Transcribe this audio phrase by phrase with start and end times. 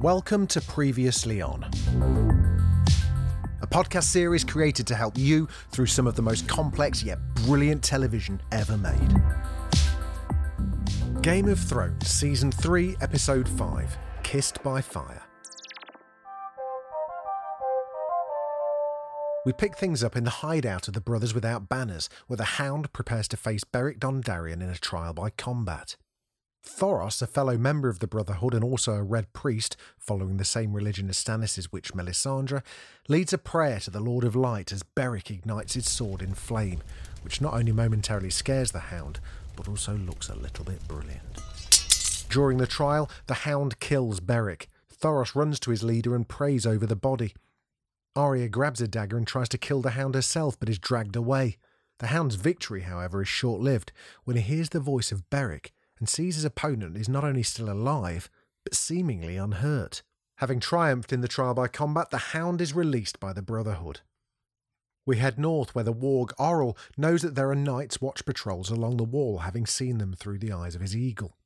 [0.00, 1.64] Welcome to Previously On,
[3.62, 7.82] a podcast series created to help you through some of the most complex yet brilliant
[7.82, 9.22] television ever made.
[11.22, 15.22] Game of Thrones, Season 3, Episode 5 Kissed by Fire.
[19.46, 22.92] We pick things up in the hideout of the Brothers Without Banners, where the Hound
[22.92, 25.96] prepares to face Beric Dondarrion in a trial by combat.
[26.66, 30.72] Thoros, a fellow member of the Brotherhood and also a Red Priest, following the same
[30.72, 32.62] religion as Stannis' witch Melisandre,
[33.08, 36.82] leads a prayer to the Lord of Light as Beric ignites his sword in flame,
[37.22, 39.20] which not only momentarily scares the Hound,
[39.54, 41.22] but also looks a little bit brilliant.
[42.28, 44.68] During the trial, the Hound kills Beric.
[44.92, 47.34] Thoros runs to his leader and prays over the body.
[48.16, 51.58] Arya grabs a dagger and tries to kill the Hound herself, but is dragged away.
[51.98, 53.92] The Hound's victory, however, is short lived
[54.24, 57.70] when he hears the voice of Beric and sees his opponent is not only still
[57.70, 58.30] alive,
[58.64, 60.02] but seemingly unhurt.
[60.38, 64.00] Having triumphed in the trial by combat, the Hound is released by the Brotherhood.
[65.06, 68.96] We head north where the warg Orell knows that there are Night's Watch patrols along
[68.96, 71.36] the wall, having seen them through the eyes of his eagle.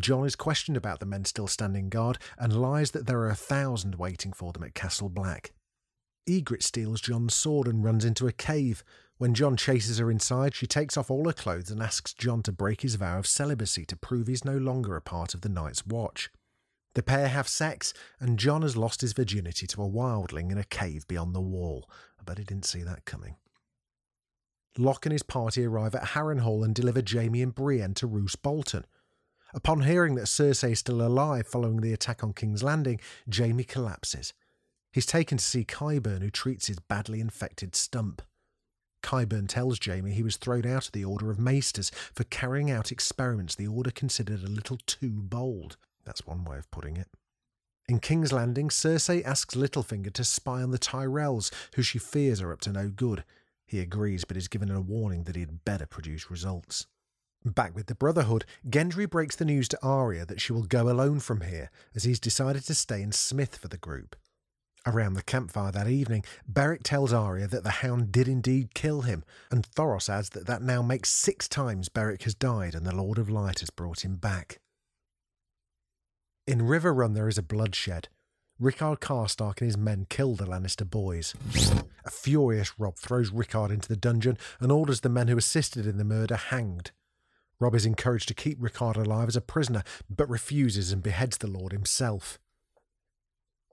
[0.00, 3.34] Jon is questioned about the men still standing guard and lies that there are a
[3.36, 5.52] thousand waiting for them at Castle Black.
[6.28, 8.82] Ygritte steals Jon's sword and runs into a cave.
[9.18, 12.52] When Jon chases her inside, she takes off all her clothes and asks Jon to
[12.52, 15.86] break his vow of celibacy to prove he's no longer a part of the Night's
[15.86, 16.30] Watch.
[16.94, 20.64] The pair have sex, and Jon has lost his virginity to a wildling in a
[20.64, 21.88] cave beyond the wall.
[22.20, 23.36] I bet he didn't see that coming.
[24.78, 28.84] Locke and his party arrive at Harrenhal and deliver Jaime and Brienne to Roose Bolton.
[29.54, 33.00] Upon hearing that Cersei is still alive following the attack on King's Landing,
[33.34, 34.34] Jaime collapses.
[34.92, 38.20] He's taken to see Qyburn, who treats his badly infected stump.
[39.06, 42.90] Qyburn tells Jaime he was thrown out of the Order of Maesters for carrying out
[42.90, 45.76] experiments the Order considered a little too bold.
[46.04, 47.06] That's one way of putting it.
[47.88, 52.52] In King's Landing, Cersei asks Littlefinger to spy on the Tyrells, who she fears are
[52.52, 53.22] up to no good.
[53.64, 56.88] He agrees, but is given a warning that he had better produce results.
[57.44, 61.20] Back with the Brotherhood, Gendry breaks the news to Arya that she will go alone
[61.20, 64.16] from here, as he's decided to stay in Smith for the group.
[64.86, 69.24] Around the campfire that evening, Beric tells Arya that the Hound did indeed kill him,
[69.50, 73.18] and Thoros adds that that now makes six times Beric has died and the Lord
[73.18, 74.60] of Light has brought him back.
[76.46, 78.08] In Riverrun, there is a bloodshed.
[78.60, 81.34] Rickard Karstark and his men kill the Lannister boys.
[82.04, 85.98] A furious Robb throws Rickard into the dungeon and orders the men who assisted in
[85.98, 86.92] the murder hanged.
[87.58, 91.48] Robb is encouraged to keep Rickard alive as a prisoner, but refuses and beheads the
[91.48, 92.38] Lord himself.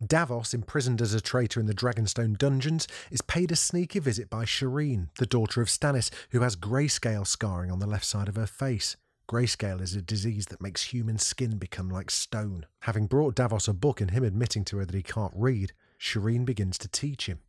[0.08, 4.46] Davos, imprisoned as a traitor in the Dragonstone dungeons, is paid a sneaky visit by
[4.46, 8.48] Shireen, the daughter of Stannis, who has greyscale scarring on the left side of her
[8.48, 8.96] face.
[9.28, 12.66] Greyscale is a disease that makes human skin become like stone.
[12.82, 16.46] Having brought Davos a book and him admitting to her that he can't read, Shireen
[16.46, 17.40] begins to teach him.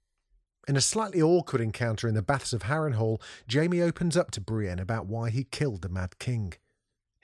[0.66, 3.20] In a slightly awkward encounter in the baths of Harrenhal,
[3.52, 6.54] Jaime opens up to Brienne about why he killed the Mad King.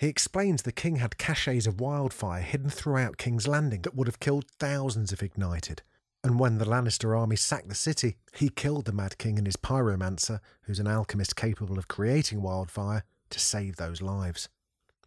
[0.01, 4.19] He explains the king had caches of wildfire hidden throughout King's Landing that would have
[4.19, 5.83] killed thousands if ignited.
[6.25, 9.59] And when the Lannister army sacked the city, he killed the Mad King and his
[9.59, 14.49] pyromancer, who's an alchemist capable of creating wildfire, to save those lives.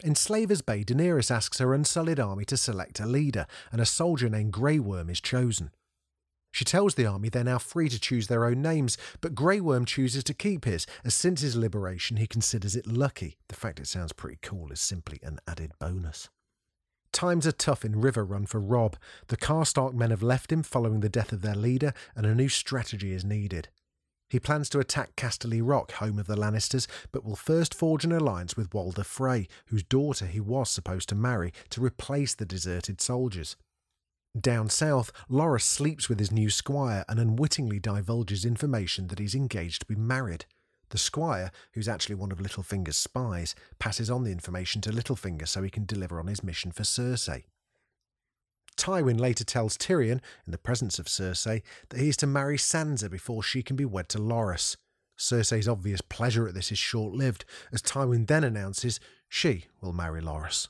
[0.03, 4.29] In Slaver's Bay, Daenerys asks her unsullied army to select a leader, and a soldier
[4.29, 5.71] named Grey Worm is chosen.
[6.53, 9.85] She tells the army they're now free to choose their own names, but Grey Worm
[9.85, 13.37] chooses to keep his, as since his liberation he considers it lucky.
[13.47, 16.29] The fact it sounds pretty cool is simply an added bonus.
[17.11, 18.97] Times are tough in Riverrun for Robb.
[19.29, 22.49] The Karstark men have left him following the death of their leader, and a new
[22.49, 23.69] strategy is needed.
[24.29, 28.11] He plans to attack Casterly Rock, home of the Lannisters, but will first forge an
[28.11, 33.01] alliance with Walder Frey, whose daughter he was supposed to marry, to replace the deserted
[33.01, 33.55] soldiers.
[34.39, 39.81] Down south, Loras sleeps with his new squire and unwittingly divulges information that he's engaged
[39.81, 40.45] to be married.
[40.89, 45.61] The squire, who's actually one of Littlefinger's spies, passes on the information to Littlefinger so
[45.61, 47.43] he can deliver on his mission for Cersei.
[48.75, 53.11] Tywin later tells Tyrion, in the presence of Cersei, that he is to marry Sansa
[53.11, 54.77] before she can be wed to Loras.
[55.15, 58.99] Cersei's obvious pleasure at this is short lived, as Tywin then announces
[59.29, 60.69] she will marry Loras.